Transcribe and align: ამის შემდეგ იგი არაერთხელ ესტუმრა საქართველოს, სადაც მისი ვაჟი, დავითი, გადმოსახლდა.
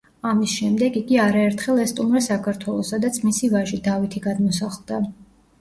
ამის 0.27 0.53
შემდეგ 0.59 0.95
იგი 1.01 1.19
არაერთხელ 1.23 1.83
ესტუმრა 1.83 2.21
საქართველოს, 2.29 2.89
სადაც 2.95 3.21
მისი 3.29 3.53
ვაჟი, 3.55 3.81
დავითი, 3.89 4.23
გადმოსახლდა. 4.25 5.05